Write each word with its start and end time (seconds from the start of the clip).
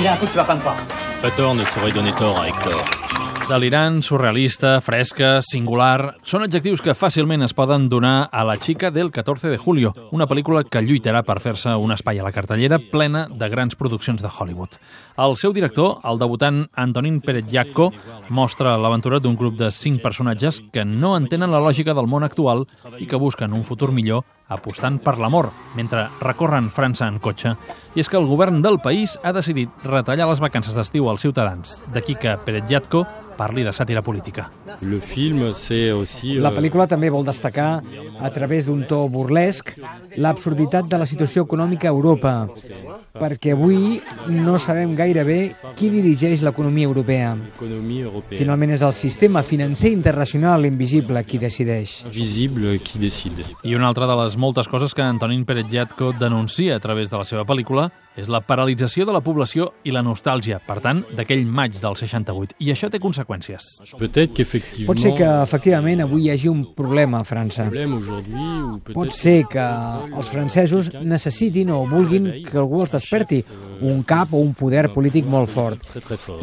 me 0.00 0.04
dit 0.04 0.08
un 0.08 0.16
truc, 0.16 0.30
tu 0.30 0.36
vas 0.36 0.44
pas 0.44 0.54
me 0.54 0.60
croire. 0.60 0.76
Pas 1.22 1.30
ne 1.54 1.64
saurait 1.64 1.92
donner 1.92 2.12
tort 2.12 2.40
à 2.40 2.48
Hector. 2.48 2.84
Delirant, 3.50 3.98
surrealista, 4.06 4.76
fresca, 4.78 5.40
singular... 5.42 6.20
Són 6.22 6.44
adjectius 6.44 6.78
que 6.86 6.94
fàcilment 6.94 7.42
es 7.42 7.54
poden 7.56 7.88
donar 7.90 8.28
a 8.30 8.44
La 8.46 8.54
xica 8.54 8.92
del 8.94 9.10
14 9.10 9.50
de 9.50 9.58
julio, 9.58 9.90
una 10.14 10.28
pel·lícula 10.30 10.62
que 10.62 10.84
lluitarà 10.84 11.24
per 11.26 11.40
fer-se 11.42 11.74
un 11.74 11.90
espai 11.90 12.20
a 12.22 12.28
la 12.28 12.30
cartellera 12.30 12.78
plena 12.92 13.24
de 13.26 13.50
grans 13.50 13.74
produccions 13.74 14.22
de 14.22 14.30
Hollywood. 14.30 14.78
El 15.18 15.34
seu 15.34 15.50
director, 15.50 15.96
el 16.06 16.22
debutant 16.22 16.62
Antonín 16.78 17.18
Pérez 17.24 17.50
Llacco, 17.50 17.90
mostra 18.30 18.76
l'aventura 18.78 19.18
d'un 19.18 19.34
grup 19.34 19.58
de 19.58 19.72
cinc 19.74 19.98
personatges 19.98 20.62
que 20.70 20.86
no 20.86 21.16
entenen 21.18 21.50
la 21.50 21.58
lògica 21.58 21.96
del 21.98 22.06
món 22.06 22.22
actual 22.22 22.68
i 23.02 23.10
que 23.10 23.18
busquen 23.18 23.50
un 23.50 23.66
futur 23.66 23.90
millor 23.90 24.22
apostant 24.50 24.98
per 25.02 25.16
l'amor, 25.18 25.48
mentre 25.78 26.08
recorren 26.20 26.70
França 26.74 27.08
en 27.08 27.18
cotxe. 27.22 27.54
I 27.94 28.02
és 28.02 28.10
que 28.10 28.18
el 28.18 28.28
govern 28.30 28.60
del 28.62 28.80
país 28.82 29.16
ha 29.22 29.34
decidit 29.34 29.86
retallar 29.86 30.28
les 30.30 30.42
vacances 30.42 30.74
d'estiu 30.74 31.08
als 31.08 31.22
ciutadans. 31.26 31.78
D'aquí 31.94 32.18
que 32.18 32.36
Pérez 32.44 32.66
Llacco 32.70 33.06
parli 33.40 33.64
de 33.64 33.72
sàtira 33.72 34.02
política. 34.04 34.50
Le 34.82 35.00
film, 35.00 35.52
c'est 35.54 35.90
aussi... 35.96 36.36
La 36.44 36.52
pel·lícula 36.52 36.86
també 36.90 37.08
vol 37.12 37.24
destacar, 37.24 37.80
a 38.20 38.30
través 38.34 38.68
d'un 38.68 38.84
to 38.88 39.06
burlesc, 39.08 39.72
l'absurditat 40.20 40.90
de 40.90 41.00
la 41.00 41.08
situació 41.08 41.46
econòmica 41.48 41.88
a 41.88 41.94
Europa, 41.94 42.34
perquè 43.16 43.54
avui 43.56 44.00
no 44.30 44.58
sabem 44.60 44.92
gaire 44.98 45.24
bé 45.24 45.38
qui 45.78 45.90
dirigeix 45.90 46.44
l'economia 46.46 46.88
europea. 46.90 47.32
Finalment 48.30 48.76
és 48.76 48.84
el 48.86 48.94
sistema 48.94 49.42
financer 49.46 49.90
internacional 49.94 50.68
invisible 50.68 51.24
qui 51.24 51.40
decideix. 51.40 52.04
Invisible 52.10 52.76
qui 52.84 53.00
decide. 53.02 53.48
I 53.64 53.74
una 53.74 53.88
altra 53.88 54.08
de 54.10 54.18
les 54.22 54.36
moltes 54.36 54.68
coses 54.68 54.94
que 54.94 55.02
Antonín 55.02 55.46
Pérez 55.48 55.70
Llatko 55.72 56.12
denuncia 56.12 56.76
a 56.76 56.80
través 56.80 57.10
de 57.10 57.18
la 57.18 57.24
seva 57.24 57.46
pel·lícula 57.48 57.88
és 58.20 58.28
la 58.28 58.42
paralització 58.44 59.06
de 59.06 59.14
la 59.14 59.22
població 59.24 59.70
i 59.86 59.94
la 59.94 60.02
nostàlgia, 60.04 60.58
per 60.66 60.80
tant, 60.84 61.04
d'aquell 61.16 61.46
maig 61.46 61.78
del 61.80 61.96
68. 61.96 62.58
I 62.60 62.72
això 62.74 62.90
té 62.90 63.00
conseqüències. 63.00 63.29
Pot 64.86 64.98
ser 64.98 65.12
que, 65.14 65.28
efectivament, 65.44 66.02
avui 66.04 66.26
hi 66.26 66.30
hagi 66.34 66.48
un 66.50 66.64
problema 66.76 67.20
a 67.20 67.24
França. 67.24 67.68
Pot 68.92 69.12
ser 69.14 69.44
que 69.50 69.66
els 70.10 70.30
francesos 70.32 70.90
necessitin 71.02 71.70
o 71.70 71.84
vulguin 71.88 72.30
que 72.46 72.58
algú 72.58 72.82
els 72.84 72.92
desperti, 72.94 73.42
un 73.80 74.02
cap 74.04 74.34
o 74.34 74.42
un 74.42 74.52
poder 74.54 74.90
polític 74.92 75.24
molt 75.30 75.48
fort. 75.48 75.86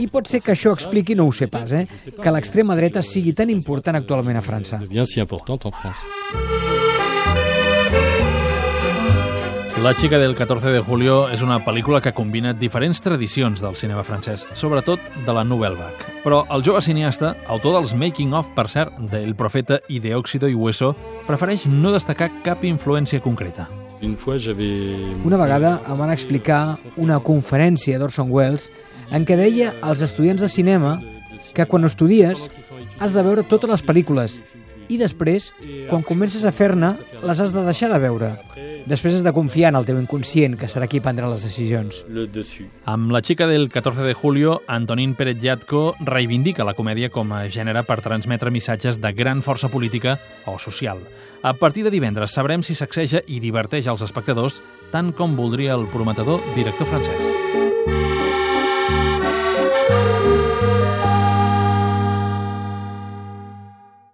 I 0.02 0.08
pot 0.10 0.28
ser 0.32 0.42
que 0.42 0.56
això 0.56 0.74
expliqui, 0.74 1.16
no 1.16 1.28
ho 1.28 1.32
sé 1.32 1.48
pas, 1.48 1.72
eh, 1.74 1.86
que 2.18 2.32
l'extrema 2.34 2.76
dreta 2.76 3.04
sigui 3.06 3.34
tan 3.34 3.50
important 3.54 4.00
actualment 4.00 4.38
a 4.38 4.42
França. 4.42 4.82
La 9.84 9.94
xica 9.94 10.18
del 10.18 10.34
14 10.36 10.72
de 10.74 10.80
julio 10.82 11.28
és 11.30 11.44
una 11.46 11.60
pel·lícula 11.62 12.00
que 12.02 12.12
combina 12.12 12.50
diferents 12.58 12.98
tradicions 13.06 13.62
del 13.62 13.76
cinema 13.78 14.02
francès, 14.04 14.48
sobretot 14.58 15.00
de 15.28 15.36
la 15.38 15.44
Nouvelle 15.46 15.78
Vague. 15.78 16.08
Però 16.24 16.40
el 16.56 16.64
jove 16.66 16.82
cineasta, 16.82 17.36
autor 17.46 17.76
dels 17.78 17.94
making-of, 17.94 18.50
per 18.58 18.66
cert, 18.74 18.98
del 19.12 19.36
Profeta 19.38 19.78
i 19.88 20.00
de 20.02 20.16
Óxido 20.18 20.50
i 20.50 20.58
Hueso, 20.58 20.96
prefereix 21.28 21.68
no 21.70 21.94
destacar 21.94 22.32
cap 22.42 22.66
influència 22.66 23.22
concreta. 23.22 23.68
Una 24.02 25.38
vegada 25.38 25.76
em 25.86 26.02
van 26.02 26.14
explicar 26.14 26.80
una 26.98 27.22
conferència 27.22 28.02
d'Orson 28.02 28.34
Welles 28.34 28.72
en 29.14 29.30
què 29.30 29.38
deia 29.38 29.76
als 29.86 30.02
estudiants 30.02 30.42
de 30.42 30.50
cinema 30.50 30.98
que 31.54 31.70
quan 31.70 31.86
estudies 31.86 32.50
has 32.98 33.14
de 33.14 33.22
veure 33.22 33.46
totes 33.46 33.70
les 33.70 33.86
pel·lícules 33.86 34.42
i 34.90 34.98
després, 34.98 35.52
quan 35.90 36.02
comences 36.02 36.46
a 36.48 36.54
fer-ne, 36.56 36.96
les 37.22 37.40
has 37.44 37.54
de 37.54 37.64
deixar 37.68 37.92
de 37.94 38.02
veure. 38.02 38.34
Després 38.88 39.18
has 39.18 39.24
de 39.26 39.34
confiar 39.36 39.74
en 39.74 39.76
el 39.76 39.86
teu 39.88 39.98
inconscient, 40.00 40.54
que 40.56 40.70
serà 40.72 40.88
qui 40.88 41.02
prendrà 41.04 41.28
les 41.28 41.44
decisions. 41.44 42.00
Amb 42.88 43.12
La 43.12 43.20
xica 43.20 43.48
del 43.50 43.68
14 43.74 44.06
de 44.08 44.14
julio, 44.16 44.62
Antonín 44.72 45.16
Pérez 45.20 45.42
Llatko 45.44 45.82
reivindica 46.00 46.64
la 46.64 46.76
comèdia 46.78 47.12
com 47.12 47.34
a 47.36 47.44
gènere 47.52 47.84
per 47.84 48.00
transmetre 48.06 48.54
missatges 48.54 49.02
de 49.04 49.12
gran 49.12 49.44
força 49.44 49.68
política 49.68 50.16
o 50.48 50.56
social. 50.58 51.04
A 51.44 51.52
partir 51.54 51.84
de 51.84 51.92
divendres 51.92 52.32
sabrem 52.32 52.64
si 52.64 52.80
sacseja 52.80 53.26
i 53.28 53.42
diverteix 53.44 53.92
els 53.92 54.06
espectadors 54.08 54.62
tant 54.96 55.12
com 55.12 55.36
voldria 55.36 55.76
el 55.76 55.86
prometedor 55.92 56.40
director 56.56 56.88
francès. 56.88 57.37